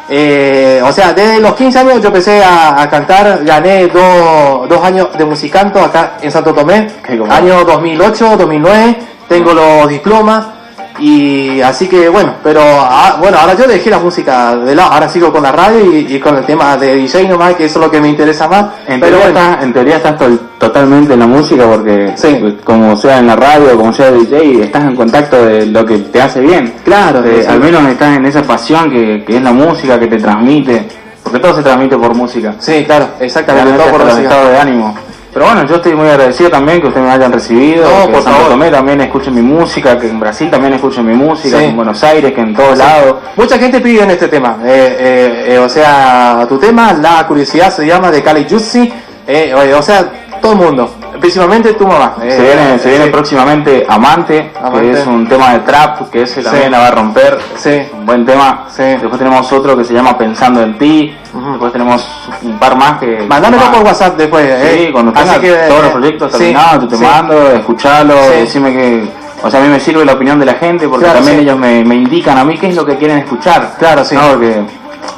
eh, 0.09 0.83
o 0.85 0.91
sea, 0.91 1.13
desde 1.13 1.39
los 1.39 1.55
15 1.55 1.79
años 1.79 2.03
yo 2.03 2.09
empecé 2.09 2.43
a, 2.43 2.83
a 2.83 2.91
cantar, 2.91 3.45
gané 3.45 3.87
dos, 3.87 4.69
dos 4.69 4.85
años 4.85 5.09
de 5.17 5.25
musicanto 5.25 5.81
acá 5.81 6.15
en 6.21 6.33
Santo 6.33 6.53
Tomé, 6.53 6.89
año 7.31 7.65
2008, 7.65 8.37
2009, 8.37 8.97
tengo 9.29 9.53
los 9.55 9.89
diplomas. 9.89 10.58
Y 11.01 11.61
así 11.61 11.87
que 11.89 12.09
bueno, 12.09 12.35
pero 12.43 12.61
ah, 12.63 13.17
bueno, 13.21 13.39
ahora 13.41 13.55
yo 13.55 13.67
dejé 13.67 13.91
la 13.91 13.99
música 13.99 14.57
de 14.57 14.75
lado, 14.75 14.93
ahora 14.93 15.09
sigo 15.09 15.33
con 15.33 15.43
la 15.43 15.53
radio 15.53 15.93
y, 15.93 16.15
y 16.17 16.19
con 16.21 16.37
el 16.37 16.45
tema 16.45 16.77
de 16.77 16.95
DJ 16.97 17.29
nomás, 17.29 17.55
que 17.55 17.67
eso 17.67 17.79
es 17.79 17.85
lo 17.87 17.91
que 17.91 18.01
me 18.01 18.09
interesa 18.09 18.49
más. 18.49 18.67
En 18.87 19.01
pero 19.01 19.17
teoría, 19.19 19.33
bueno, 19.33 19.41
estás, 19.41 19.65
en 19.65 19.73
teoría 19.73 19.97
estás 19.97 20.15
totalmente 20.59 21.15
en 21.15 21.21
la 21.21 21.27
música 21.27 21.65
porque 21.67 22.13
Sí. 22.17 22.59
como 22.65 22.97
sea 22.97 23.19
en 23.19 23.27
la 23.29 23.37
radio, 23.37 23.77
como 23.77 23.93
sea 23.93 24.11
DJ, 24.11 24.65
estás 24.65 24.83
en 24.85 24.97
contacto 24.97 25.45
de 25.45 25.67
lo 25.67 25.85
que 25.85 25.99
te 25.99 26.21
hace 26.21 26.41
bien. 26.41 26.75
Claro, 26.85 27.23
Eh, 27.25 27.43
sí. 27.43 27.47
al 27.49 27.61
menos 27.61 27.87
estás 27.89 28.17
en 28.17 28.27
esa 28.27 28.43
pasión 28.43 28.91
que, 28.91 29.25
que 29.25 29.37
es 29.37 29.43
la 29.43 29.53
música, 29.53 29.99
que 30.01 30.07
te 30.09 30.19
transmite, 30.19 30.89
porque 31.23 31.39
todo 31.39 31.55
se 31.55 31.63
transmite 31.63 31.97
por 31.97 32.15
música. 32.15 32.55
sí, 32.59 32.85
claro, 32.85 33.09
exactamente, 33.21 33.69
Realmente 33.71 33.91
todo 33.91 33.99
por 33.99 34.07
los 34.07 34.19
estados 34.19 34.51
de 34.51 34.59
ánimo. 34.59 34.97
Pero 35.39 35.53
bueno, 35.53 35.69
yo 35.69 35.77
estoy 35.77 35.95
muy 35.95 36.09
agradecido 36.09 36.51
también 36.51 36.81
que 36.81 36.89
ustedes 36.89 37.07
me 37.07 37.13
hayan 37.13 37.33
recibido, 37.33 37.85
No, 37.85 38.07
que 38.07 38.13
por 38.15 38.23
Santo 38.23 38.39
favor. 38.39 38.51
Tomé 38.51 38.71
también 38.73 39.01
escuchen 39.03 39.33
mi 39.37 39.41
música, 39.41 39.97
que 39.97 40.09
en 40.09 40.19
Brasil 40.19 40.51
también 40.51 40.73
escuchen 40.73 41.07
mi 41.07 41.15
música, 41.15 41.59
Sí. 41.59 41.63
que 41.63 41.71
en 41.71 41.77
Buenos 41.77 42.03
Aires, 42.03 42.33
que 42.33 42.41
en 42.41 42.57
todos 42.57 42.77
lados. 42.77 43.19
Mucha 43.37 43.57
gente 43.57 43.81
pide 43.81 44.03
en 44.03 44.11
este 44.11 44.27
tema, 44.27 44.59
eh, 44.65 44.97
eh, 44.99 45.55
eh, 45.55 45.59
o 45.61 45.69
sea, 45.69 46.45
tu 46.49 46.59
tema, 46.59 46.93
La 46.95 47.25
Curiosidad 47.25 47.71
se 47.71 47.87
llama 47.87 48.11
de 48.11 48.21
Cali 48.21 48.47
o 48.51 49.79
o 49.79 49.83
sea, 49.83 50.11
todo 50.43 50.53
el 50.55 50.59
mundo, 50.59 50.97
principalmente 51.19 51.73
tu 51.75 51.87
mamá. 51.87 52.15
eh, 52.23 52.31
Se 52.31 52.43
viene, 52.43 52.79
se 52.79 52.89
viene 52.91 53.05
sí. 53.07 53.11
próximamente 53.11 53.87
Amante, 53.89 54.53
Amante. 54.61 54.81
que 54.81 54.91
es 54.93 55.07
un 55.07 55.27
tema 55.29 55.53
de 55.53 55.59
trap, 55.61 56.11
que 56.11 56.23
ese 56.23 56.43
también 56.43 56.65
Sí. 56.67 56.71
la 56.71 56.79
va 56.81 56.87
a 56.89 56.91
romper. 56.91 57.39
Sí. 57.57 57.83
Un 57.93 58.07
buen 58.07 58.25
tema. 58.27 58.67
Sí. 58.69 58.83
Después 58.83 59.19
tenemos 59.19 59.53
otro 59.53 59.77
que 59.77 59.85
se 59.85 59.95
llama 59.95 60.17
Pensando 60.17 60.63
en 60.63 60.79
ti. 60.79 61.15
Después 61.51 61.73
tenemos 61.73 62.07
un 62.43 62.59
par 62.59 62.77
más 62.77 62.99
que. 62.99 63.27
Mándamelo 63.29 63.63
Ah, 63.67 63.73
por 63.73 63.85
WhatsApp 63.85 64.17
después, 64.17 64.45
Sí, 64.47 64.85
eh. 64.85 64.91
cuando 64.93 65.13
tengas 65.13 65.39
que, 65.39 65.53
todos 65.53 65.81
los 65.83 65.91
eh, 65.91 65.93
proyectos 65.93 66.33
terminados, 66.33 66.83
yo 66.85 66.89
te 66.89 66.97
mando, 67.05 67.51
escuchalo, 67.53 68.15
decime 68.31 68.73
que. 68.73 69.29
O 69.43 69.51
sea, 69.51 69.61
a 69.61 69.63
mí 69.63 69.69
me 69.69 69.79
sirve 69.79 70.05
la 70.05 70.15
opinión 70.15 70.39
de 70.41 70.47
la 70.47 70.55
gente 70.55 70.89
porque 70.89 71.05
Claro, 71.05 71.21
también 71.21 71.41
ellos 71.41 71.57
me, 71.57 71.85
me 71.85 71.95
indican 71.95 72.37
a 72.39 72.45
mí 72.45 72.59
qué 72.59 72.69
es 72.69 72.75
lo 72.75 72.85
que 72.85 72.97
quieren 72.97 73.19
escuchar. 73.19 73.75
Claro, 73.79 74.05
sí. 74.05 74.17
¿no? 74.17 74.23
Porque, 74.31 74.63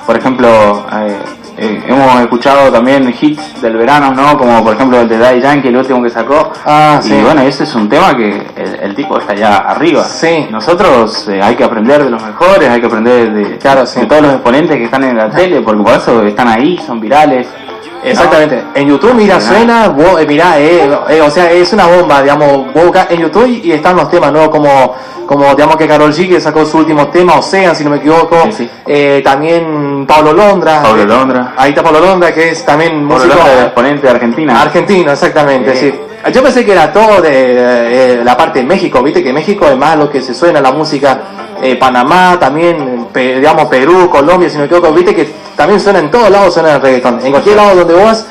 por 0.07 0.17
ejemplo, 0.17 0.85
eh, 1.63 1.83
hemos 1.87 2.21
escuchado 2.23 2.73
también 2.73 3.15
hits 3.21 3.61
del 3.61 3.77
verano, 3.77 4.13
¿no? 4.15 4.39
Como 4.39 4.65
por 4.65 4.75
ejemplo 4.75 4.99
el 5.01 5.09
de 5.09 5.19
Daddy 5.19 5.41
Yankee, 5.43 5.69
el 5.69 5.77
último 5.77 6.03
que 6.03 6.09
sacó. 6.09 6.51
Ah, 6.65 7.01
y 7.05 7.21
bueno, 7.23 7.43
ese 7.43 7.65
es 7.65 7.75
un 7.75 7.87
tema 7.89 8.17
que 8.17 8.47
el, 8.57 8.75
el 8.83 8.95
tipo 8.95 9.19
está 9.19 9.35
ya 9.35 9.59
arriba. 9.59 10.03
Sí. 10.05 10.49
Nosotros 10.51 11.29
eh, 11.29 11.41
hay 11.43 11.55
que 11.57 11.65
aprender 11.65 12.03
de 12.03 12.11
los 12.11 12.23
mejores, 12.23 12.69
hay 12.69 12.81
que 12.81 12.87
aprender 12.87 13.33
de, 13.33 13.59
Claro, 13.59 13.85
sí. 13.87 14.01
de 14.01 14.07
todos 14.07 14.23
los 14.23 14.33
exponentes 14.33 14.77
que 14.77 14.85
están 14.85 15.05
en 15.05 15.17
la 15.17 15.29
tele, 15.31 15.61
porque 15.61 15.83
por 15.83 15.93
eso 15.93 16.23
están 16.25 16.49
ahí, 16.49 16.79
son 16.87 16.99
virales. 16.99 17.47
Exactamente. 18.03 18.65
En 18.75 18.89
YouTube, 18.89 19.15
mira, 19.15 19.41
suena, 19.41 19.89
vos, 19.89 20.21
eh, 20.21 20.27
mirá, 20.27 20.59
eh, 20.59 20.91
eh, 21.11 21.21
o 21.21 21.31
sea, 21.31 21.51
es 21.51 21.73
una 21.73 21.87
bomba, 21.87 22.23
digamos, 22.23 22.73
buscás 22.73 23.11
en 23.11 23.21
YouTube 23.21 23.47
y 23.63 23.73
están 23.73 23.97
los 23.97 24.09
temas, 24.11 24.33
¿no? 24.33 24.51
Como, 24.51 24.95
como 25.27 25.55
digamos 25.55 25.77
que 25.77 25.87
Carol 25.87 26.13
G, 26.13 26.29
que 26.29 26.41
sacó 26.41 26.65
su 26.65 26.79
último 26.79 27.09
tema, 27.09 27.35
Ocean, 27.35 27.77
si 27.77 27.85
no 27.85 27.91
me 27.91 27.99
equivoco. 27.99 28.37
Sí, 28.47 28.53
sí. 28.53 28.71
Eh, 28.87 29.21
también 29.23 30.07
Pablo 30.07 30.33
Londra. 30.33 30.83
Pablo 30.83 31.05
Londra. 31.05 31.55
Ahí 31.57 31.71
está 31.71 31.83
Pablo 31.83 32.01
Londra, 32.01 32.33
que 32.33 32.51
es 32.51 32.65
también 32.65 33.07
Por 33.07 33.19
músico 33.19 33.39
exponente 33.63 34.07
de 34.07 34.13
Argentina. 34.13 34.61
argentino, 34.61 35.13
exactamente, 35.13 35.77
Sí. 35.77 35.95
Yo 36.35 36.43
pensé 36.43 36.67
que 36.67 36.73
era 36.73 36.93
todo 36.93 37.23
de 37.23 38.21
la 38.23 38.37
parte 38.37 38.59
de 38.59 38.67
México, 38.67 39.03
viste 39.03 39.25
que 39.25 39.33
México 39.33 39.65
es 39.67 39.77
más 39.77 39.97
lo 39.97 40.11
que 40.11 40.21
se 40.21 40.35
suena 40.35 40.61
la 40.61 40.71
música, 40.71 41.19
eh, 41.63 41.77
Panamá, 41.77 42.37
también, 42.39 42.90
digamos, 43.15 43.67
Perú, 43.67 44.09
Colombia, 44.11 44.49
si 44.49 44.57
no 44.57 44.61
me 44.61 44.67
equivoco, 44.67 44.93
viste 44.93 45.15
que 45.15 45.33
también 45.57 45.81
suena 45.81 45.99
en 45.99 46.11
todos 46.11 46.31
lados, 46.31 46.55
suena 46.55 46.77
el 46.77 46.83
reggaetón. 46.83 47.21
En 47.25 47.31
cualquier 47.31 47.57
lado 47.57 47.77
donde 47.77 47.95
vos 47.95 48.27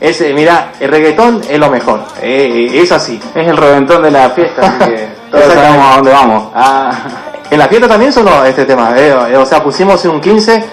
es, 0.00 0.20
eh, 0.20 0.32
mira, 0.34 0.72
el 0.80 0.90
reggaetón 0.90 1.40
es 1.48 1.58
lo 1.58 1.70
mejor, 1.70 2.00
eh, 2.20 2.70
es 2.74 2.92
así. 2.92 3.20
Es 3.34 3.46
el 3.46 3.56
reventón 3.56 4.02
de 4.02 4.10
la 4.10 4.30
fiesta, 4.30 4.62
así 4.62 4.90
que 4.90 5.08
todos 5.30 5.44
sabemos 5.52 5.86
a 5.86 5.96
dónde 5.96 6.12
vamos. 6.12 6.52
Ah, 6.54 6.92
En 7.50 7.58
la 7.58 7.68
fiesta 7.68 7.88
también 7.88 8.12
sonó 8.12 8.44
este 8.44 8.64
tema, 8.64 8.94
eh, 8.98 9.36
o 9.36 9.46
sea, 9.46 9.62
pusimos 9.62 10.04
en 10.04 10.10
un 10.10 10.20
15, 10.20 10.64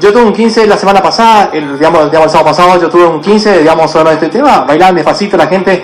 yo 0.00 0.12
tuve 0.12 0.22
un 0.22 0.32
15 0.32 0.66
la 0.66 0.76
semana 0.76 1.02
pasada, 1.02 1.50
el, 1.52 1.78
digamos, 1.78 2.04
digamos, 2.10 2.26
el 2.26 2.30
sábado 2.30 2.50
pasado 2.50 2.80
yo 2.80 2.88
tuve 2.88 3.04
un 3.04 3.20
15, 3.20 3.58
digamos, 3.58 3.90
sobre 3.90 4.12
este 4.14 4.28
tema, 4.28 4.60
bailar 4.60 4.94
despacito 4.94 5.36
la 5.36 5.46
gente 5.46 5.82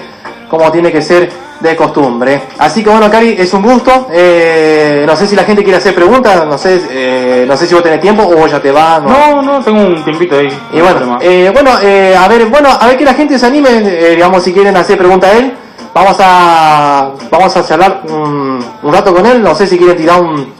como 0.49 0.71
tiene 0.71 0.93
que 0.93 1.03
ser 1.03 1.31
de 1.61 1.77
costumbre. 1.77 2.43
Así 2.59 2.83
que 2.83 2.91
bueno, 2.91 3.11
Cari, 3.11 3.37
es 3.39 3.53
un 3.55 3.63
gusto. 3.63 4.09
Eh, 4.13 5.05
no 5.07 5.17
sé 5.17 5.27
si 5.27 5.37
la 5.37 5.45
gente 5.45 5.63
quiere 5.63 5.79
hacer 5.79 5.95
preguntas, 5.95 6.45
no 6.47 6.59
sé, 6.59 6.81
eh, 6.91 7.45
no 7.47 7.57
sé 7.57 7.67
si 7.67 7.75
vos 7.75 7.83
tenés 7.83 8.01
tiempo 8.01 8.23
o 8.23 8.47
ya 8.47 8.61
te 8.61 8.71
vas. 8.71 9.03
No, 9.03 9.43
no, 9.43 9.63
tengo 9.63 9.81
un 9.81 10.05
tiempito 10.05 10.37
ahí. 10.39 10.49
Y 10.73 10.81
bueno, 10.81 11.19
eh, 11.21 11.51
bueno, 11.53 11.71
eh, 11.83 12.17
a 12.17 12.29
ver, 12.29 12.47
bueno, 12.47 12.69
a 12.79 12.87
ver 12.87 12.97
que 12.97 13.05
la 13.05 13.15
gente 13.15 13.39
se 13.39 13.47
anime, 13.47 13.71
eh, 13.85 14.15
digamos, 14.15 14.43
si 14.43 14.53
quieren 14.53 14.77
hacer 14.77 14.99
preguntas 14.99 15.33
a 15.33 15.39
él. 15.39 15.55
Vamos 15.95 16.17
a, 16.21 17.11
vamos 17.31 17.57
a 17.57 17.65
charlar 17.65 18.03
un, 18.09 18.63
un 18.83 18.93
rato 18.93 19.15
con 19.15 19.25
él. 19.25 19.43
No 19.43 19.55
sé 19.55 19.67
si 19.67 19.79
quieren 19.79 19.97
tirar 19.97 20.21
un, 20.21 20.53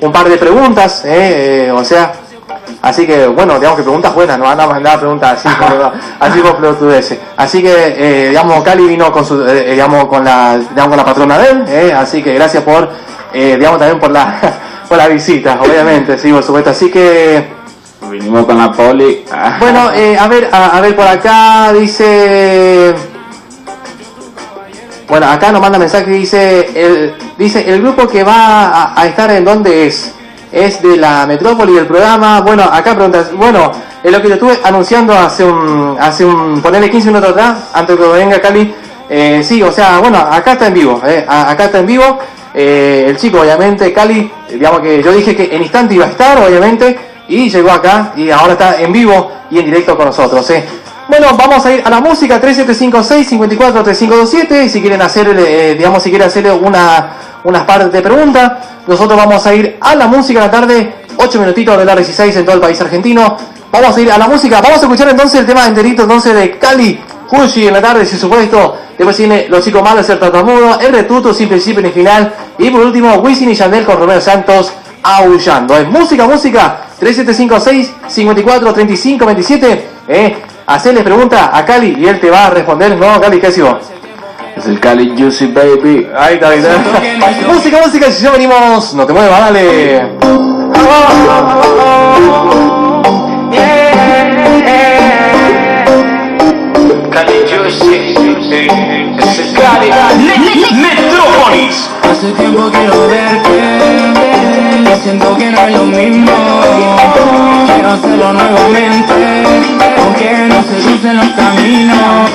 un 0.00 0.12
par 0.12 0.28
de 0.28 0.36
preguntas, 0.36 1.04
eh, 1.04 1.66
eh, 1.66 1.72
o 1.72 1.84
sea, 1.84 2.12
así 2.82 3.06
que 3.06 3.26
bueno, 3.26 3.54
digamos 3.54 3.78
que 3.78 3.82
preguntas 3.82 4.14
buenas, 4.14 4.38
no 4.38 4.44
van 4.44 4.60
a 4.60 4.66
mandar 4.66 4.98
preguntas 4.98 5.44
así 5.44 5.56
como 5.56 5.92
así 6.20 6.40
como 6.40 6.56
pelotudeces. 6.56 7.18
Así 7.36 7.62
que 7.62 7.72
eh, 7.96 8.28
digamos 8.28 8.62
Cali 8.62 8.86
vino 8.86 9.10
con 9.12 9.24
su 9.24 9.46
eh, 9.46 9.72
digamos 9.72 10.06
con 10.06 10.24
la 10.24 10.58
digamos 10.58 10.88
con 10.88 10.96
la 10.96 11.04
patrona 11.04 11.38
de 11.38 11.50
él, 11.50 11.64
eh, 11.68 11.92
así 11.92 12.22
que 12.22 12.34
gracias 12.34 12.62
por 12.62 12.88
eh, 13.32 13.56
digamos 13.56 13.78
también 13.78 13.98
por 13.98 14.10
la 14.10 14.38
por 14.88 14.98
la 14.98 15.06
visita, 15.08 15.58
obviamente, 15.60 16.18
sí, 16.18 16.32
por 16.32 16.42
supuesto. 16.42 16.70
Así 16.70 16.90
que 16.90 17.60
Vinimos 18.10 18.44
con 18.44 18.58
la 18.58 18.72
poli. 18.72 19.24
bueno, 19.60 19.92
eh, 19.92 20.18
a 20.18 20.26
ver, 20.26 20.48
a, 20.50 20.76
a 20.76 20.80
ver 20.80 20.96
por 20.96 21.06
acá 21.06 21.72
dice 21.72 22.94
bueno, 25.08 25.26
acá 25.26 25.50
nos 25.52 25.60
manda 25.60 25.78
mensaje 25.78 26.10
dice 26.10 26.70
el 26.74 27.14
dice 27.36 27.68
el 27.68 27.82
grupo 27.82 28.06
que 28.08 28.22
va 28.22 28.68
a, 28.68 29.00
a 29.00 29.06
estar 29.06 29.30
en 29.32 29.44
dónde 29.44 29.86
es 29.86 30.14
es 30.52 30.82
de 30.82 30.96
la 30.96 31.26
metrópoli 31.26 31.74
del 31.74 31.86
programa. 31.86 32.40
Bueno, 32.40 32.64
acá 32.64 32.94
preguntas, 32.94 33.32
bueno, 33.34 33.70
es 34.02 34.10
lo 34.10 34.20
que 34.20 34.28
te 34.28 34.34
estuve 34.34 34.58
anunciando 34.62 35.12
hace 35.12 35.44
un 35.44 35.96
hace 36.00 36.24
un 36.24 36.60
ponerle 36.60 36.90
15 36.90 37.08
minutos 37.08 37.30
atrás 37.30 37.58
antes 37.72 37.98
de 37.98 38.04
que 38.04 38.10
venga 38.10 38.40
Cali. 38.40 38.74
Eh, 39.08 39.42
sí, 39.42 39.62
o 39.62 39.72
sea, 39.72 39.98
bueno, 39.98 40.18
acá 40.18 40.52
está 40.52 40.68
en 40.68 40.74
vivo, 40.74 41.00
eh, 41.04 41.24
acá 41.28 41.64
está 41.64 41.80
en 41.80 41.86
vivo. 41.86 42.18
Eh, 42.52 43.06
el 43.08 43.16
chico, 43.16 43.40
obviamente, 43.40 43.92
Cali, 43.92 44.30
digamos 44.48 44.80
que 44.80 45.02
yo 45.02 45.12
dije 45.12 45.34
que 45.36 45.54
en 45.54 45.62
instante 45.62 45.94
iba 45.94 46.06
a 46.06 46.10
estar, 46.10 46.38
obviamente, 46.38 46.98
y 47.28 47.48
llegó 47.48 47.70
acá 47.70 48.12
y 48.16 48.30
ahora 48.30 48.52
está 48.52 48.80
en 48.80 48.92
vivo 48.92 49.30
y 49.50 49.58
en 49.58 49.64
directo 49.66 49.96
con 49.96 50.06
nosotros. 50.06 50.52
Bueno, 51.10 51.36
vamos 51.36 51.66
a 51.66 51.72
ir 51.72 51.82
a 51.84 51.90
la 51.90 52.00
música 52.00 52.40
3756-543527. 52.40 54.68
Si 54.68 54.80
quieren 54.80 55.02
hacer, 55.02 55.28
eh, 55.36 55.74
digamos, 55.76 56.04
si 56.04 56.10
quieren 56.10 56.28
hacerle 56.28 56.52
una, 56.52 57.14
unas 57.42 57.64
partes 57.64 57.90
de 57.90 58.00
preguntas, 58.00 58.52
nosotros 58.86 59.18
vamos 59.18 59.44
a 59.44 59.52
ir 59.52 59.76
a 59.80 59.96
la 59.96 60.06
música 60.06 60.38
de 60.38 60.46
la 60.46 60.52
tarde, 60.52 60.94
8 61.16 61.40
minutitos 61.40 61.76
de 61.76 61.84
la 61.84 61.96
16 61.96 62.36
en 62.36 62.44
todo 62.44 62.54
el 62.54 62.60
país 62.60 62.80
argentino. 62.80 63.36
Vamos 63.72 63.96
a 63.96 64.00
ir 64.00 64.12
a 64.12 64.18
la 64.18 64.28
música, 64.28 64.60
vamos 64.60 64.78
a 64.78 64.82
escuchar 64.82 65.08
entonces 65.08 65.40
el 65.40 65.46
tema 65.46 65.66
enterito 65.66 66.02
entonces 66.02 66.32
de 66.32 66.56
Cali, 66.58 67.00
Cushi 67.26 67.66
en 67.66 67.74
la 67.74 67.82
tarde, 67.82 68.06
si 68.06 68.16
supuesto. 68.16 68.76
Después 68.96 69.16
tiene 69.16 69.48
Los 69.48 69.64
Chicos 69.64 69.82
Malos, 69.82 70.08
El 70.08 70.20
Tartamudo, 70.20 70.78
El 70.78 70.92
Retuto, 70.92 71.34
Sin 71.34 71.48
Principio 71.48 71.82
ni 71.82 71.90
Final. 71.90 72.32
Y 72.56 72.70
por 72.70 72.82
último, 72.82 73.14
Wisin 73.14 73.50
y 73.50 73.54
Yandel 73.54 73.84
con 73.84 73.98
Romeo 73.98 74.20
Santos, 74.20 74.70
Aullando. 75.02 75.76
Es 75.76 75.88
música, 75.88 76.28
música, 76.28 76.82
3756-543527. 77.00 79.80
Eh, 80.06 80.36
hacerle 80.74 81.02
pregunta 81.02 81.50
a 81.52 81.64
Cali 81.64 81.96
y 81.98 82.06
él 82.06 82.20
te 82.20 82.30
va 82.30 82.46
a 82.46 82.50
responder. 82.50 82.96
No, 82.96 83.20
Cali, 83.20 83.40
¿qué 83.40 83.48
haces 83.48 83.64
vos? 83.64 83.78
Es 84.56 84.66
el 84.66 84.78
Cali 84.78 85.14
Juicy 85.16 85.46
Baby. 85.46 86.08
Ahí 86.16 86.34
está, 86.34 86.48
ahí 86.50 86.58
está. 86.58 87.52
música, 87.52 87.78
música, 87.84 88.10
si 88.10 88.22
ya 88.22 88.30
venimos, 88.30 88.94
no 88.94 89.06
te 89.06 89.12
muevas, 89.12 89.40
dale. 89.40 90.10
Cali 97.10 97.32
Juicy. 97.48 98.14
Es 99.18 99.38
el 99.38 99.54
Cali. 99.54 99.90
Metrópolis. 100.74 101.90
Hace 102.10 102.32
tiempo 102.32 102.70
quiero 102.70 103.08
verte 103.08 104.00
y 104.82 105.02
siento 105.02 105.36
que 105.36 105.50
no 105.50 105.60
es 105.60 105.76
lo 105.76 105.84
mismo. 105.84 106.32
Quiero 107.66 107.90
hacerlo 107.90 108.32
nuevamente, 108.32 109.69
aunque 110.60 110.74
no 110.74 110.80
se 110.80 110.86
crucen 110.86 111.16
los 111.16 111.26
caminos. 111.28 112.30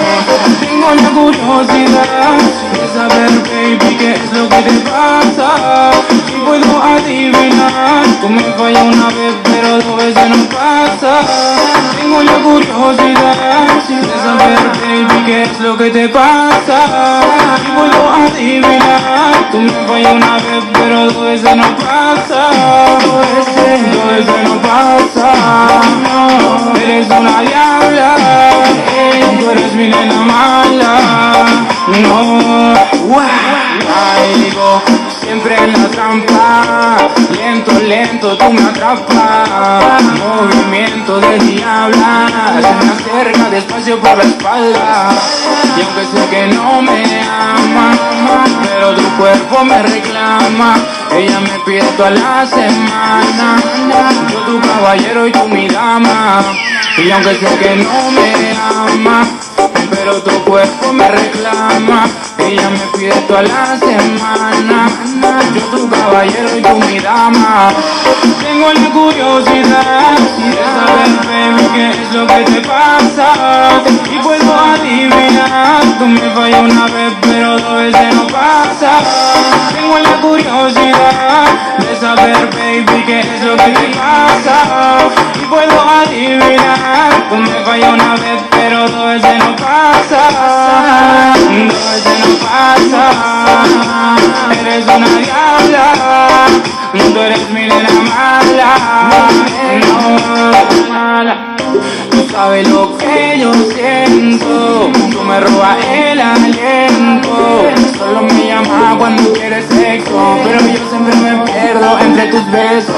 Tengo 0.59 0.93
la 0.93 1.09
curiosidad 1.09 2.37
de 2.73 2.87
saber, 2.87 3.31
baby, 3.49 3.95
qué 3.97 4.13
es 4.13 4.33
lo 4.33 4.49
que 4.49 4.61
te 4.61 4.71
pasa. 4.89 5.91
Y 6.27 6.39
puedo 6.45 6.83
adivinar, 6.83 8.05
tú 8.21 8.29
me 8.29 8.41
falla 8.41 8.83
una 8.83 9.07
vez, 9.07 9.35
pero 9.43 9.79
dos 9.79 9.95
veces 9.97 10.29
no 10.29 10.49
pasa. 10.49 11.21
Tengo 11.97 12.23
la 12.23 12.33
curiosidad 12.33 13.67
de 13.87 14.19
saber, 14.19 14.84
qué 15.25 15.43
es 15.43 15.59
lo 15.59 15.77
que 15.77 15.89
te 15.89 16.07
pasa. 16.09 17.21
Y 17.65 17.71
puedo 17.71 18.11
adivinar, 18.11 19.49
tú 19.51 19.59
me 19.59 19.71
falla 19.71 20.11
una 20.13 20.35
vez, 20.35 20.63
pero 20.73 21.05
dos 21.05 21.21
veces 21.21 21.55
no 21.55 21.75
pasa. 21.77 22.49
Dos 23.05 23.25
veces, 23.35 23.93
dos 23.93 24.07
veces 24.11 24.49
no 24.49 24.61
pasa. 24.61 25.33
No, 26.03 26.75
eres 26.75 27.07
una 27.07 27.41
diabla, 27.41 28.15
tú 29.39 29.49
eres 29.49 29.73
mi 29.73 29.87
nena 29.87 30.21
mala. 30.21 31.45
No, 31.87 32.75
Ay, 33.17 33.64
digo, 34.43 34.81
siempre 35.19 35.55
en 35.55 35.73
la 35.73 35.87
trampa, 35.89 36.97
lento, 37.31 37.71
lento 37.81 38.37
tú 38.37 38.53
me 38.53 38.61
atrapas, 38.61 40.03
movimiento 40.03 41.19
de 41.19 41.39
diabla, 41.39 42.27
se 42.61 42.85
me 42.85 42.91
acerca 42.91 43.49
despacio 43.49 43.99
por 43.99 44.17
la 44.17 44.23
espalda, 44.23 45.09
y 45.77 45.81
aunque 45.81 46.05
sé 46.05 46.29
que 46.29 46.47
no 46.55 46.81
me 46.81 47.03
ama, 47.23 47.91
pero 48.63 48.95
tu 48.95 49.03
cuerpo 49.17 49.63
me 49.63 49.81
reclama, 49.81 50.75
ella 51.11 51.39
me 51.39 51.59
pide 51.65 51.83
toda 51.97 52.11
la 52.11 52.45
semana, 52.45 53.57
yo 54.31 54.39
tu 54.39 54.61
caballero 54.61 55.27
y 55.27 55.31
tú 55.31 55.47
mi 55.47 55.67
dama, 55.67 56.43
y 56.97 57.11
aunque 57.11 57.35
sé 57.35 57.57
que 57.59 57.75
no 57.75 58.11
me 58.11 58.57
ama, 58.57 59.25
pero 59.89 60.21
tu 60.21 60.31
cuerpo 60.43 60.93
me 60.93 61.07
reclama. 61.09 62.07
Ella 62.37 62.69
me 62.69 62.97
pide 62.97 63.13
toda 63.27 63.43
la 63.43 63.77
semana. 63.77 64.89
Yo 65.53 65.61
tu 65.77 65.89
caballero 65.89 66.57
y 66.57 66.61
tú 66.61 66.75
mi 66.87 66.99
dama. 66.99 67.71
Tengo 68.43 68.71
la 68.71 68.89
curiosidad 68.91 70.17
de 70.37 70.63
saber, 70.75 71.11
baby, 71.27 71.67
qué 71.73 71.89
es 71.89 72.13
lo 72.13 72.27
que 72.27 72.43
te 72.43 72.61
pasa. 72.67 73.81
Y 74.11 74.17
puedo 74.19 74.53
adivinar, 74.55 75.83
tú 75.97 76.05
me 76.07 76.29
fallas 76.31 76.61
una 76.61 76.85
vez, 76.85 77.13
pero 77.21 77.57
dos 77.57 77.75
veces 77.75 78.15
no 78.15 78.27
pasa. 78.27 78.99
Tengo 79.73 79.97
la 79.99 80.21
curiosidad 80.21 81.45
de 81.79 81.95
saber, 81.99 82.49
baby, 82.55 83.03
qué 83.05 83.19
es 83.21 83.41
lo 83.43 83.55
que 83.55 83.71
te 83.71 83.87
pasa. 83.97 84.99
Y 85.41 85.45
puedo 85.45 85.81
adivinar, 85.81 87.29
tú 87.29 87.35
me 87.35 87.63
fallas 87.65 87.93
una 87.93 88.15
vez, 88.15 88.41
pero 88.67 88.89
dos 88.89 89.05
veces 89.05 89.37
no 89.37 89.55
pasa. 89.57 90.21
Dos 91.33 91.93
veces 91.93 92.17
no 92.19 92.31
pasa. 92.47 93.03
Eres 94.59 94.85
una 94.85 95.07
diabla, 95.19 95.85
tú 97.13 97.19
eres 97.21 97.49
mi 97.51 97.67
nena 97.67 97.89
mala. 98.09 98.71
No, 99.91 100.91
mala. 100.91 101.55
Tú 102.09 102.27
sabes 102.31 102.67
lo 102.69 102.97
que 102.97 103.37
yo 103.39 103.53
siento, 103.75 104.89
tú 105.11 105.21
me 105.21 105.39
robas 105.41 105.77
el 105.85 106.19
aliento. 106.19 107.69
Solo 107.97 108.21
me 108.23 108.47
llamas 108.47 108.95
cuando 108.97 109.33
quieres 109.33 109.65
sexo, 109.67 110.37
pero 110.43 110.59
yo 110.59 110.89
siempre 110.89 111.15
me 111.15 111.43
pierdo 111.45 111.99
entre 111.99 112.27
tus 112.27 112.51
besos. 112.51 112.95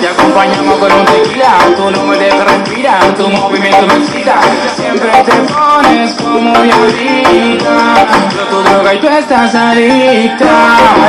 Te 0.00 0.08
acompañamos 0.08 0.78
con 0.78 0.92
un 0.92 1.04
tequila, 1.06 1.58
tú 1.76 1.90
no 1.90 2.04
me 2.04 2.16
dejas 2.16 2.44
respirar, 2.44 3.14
tu 3.16 3.28
movimiento 3.28 3.86
me 3.86 3.94
excita. 3.94 4.40
Siempre 4.76 5.10
te 5.24 5.32
pones 5.52 6.14
como 6.14 6.52
violita, 6.52 8.06
yo 8.34 8.42
tu 8.50 8.62
droga 8.62 8.94
y 8.94 8.98
tú 8.98 9.08
estás 9.08 9.54
adicta. 9.54 10.46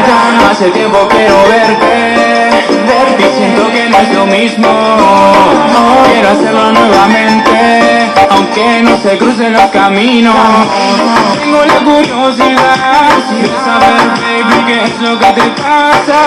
Ya 0.08 0.40
no 0.40 0.50
hace 0.50 0.70
tiempo 0.72 1.08
quiero 1.10 1.36
verte, 1.50 2.50
verte 2.88 3.24
y 3.24 3.38
siento 3.38 3.72
que 3.72 3.90
no 3.90 3.98
es 3.98 4.16
lo 4.16 4.26
mismo. 4.26 4.70
Quiero 6.12 6.30
hacerlo 6.30 6.72
nuevamente, 6.72 7.81
aunque 8.30 8.82
no 8.84 8.98
se 8.98 9.18
crucen 9.18 9.54
los 9.54 9.66
caminos. 9.72 10.36
Tengo 11.40 11.66
la 11.66 11.80
curiosidad 11.84 13.10
de 13.30 13.48
saber, 13.66 14.08
baby, 14.22 14.66
qué 14.68 14.84
es 14.84 15.02
lo 15.02 15.18
que 15.20 15.26
te 15.34 15.48
pasa. 15.62 16.20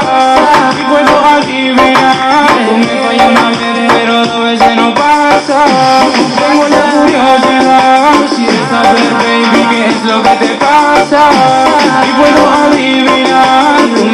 Y 0.78 0.84
puedo 0.84 1.24
adivinar, 1.24 2.46
tú 2.66 2.76
me 2.78 2.86
fallas 3.06 3.28
una 3.28 3.52
pero 3.88 4.26
dos 4.26 4.44
veces 4.44 4.76
no 4.76 4.94
pasa. 4.94 5.64
Tengo 6.48 6.68
la 6.68 6.82
curiosidad 6.92 8.12
de 8.36 8.58
saber, 8.70 9.12
baby, 9.14 9.66
qué 9.70 9.86
es 9.86 10.04
lo 10.04 10.22
que 10.22 10.30
te 10.30 10.48
pasa. 10.56 11.30
Y 12.06 12.12
puedo 12.12 12.50
adivinar, 12.50 13.76
tú 13.94 14.13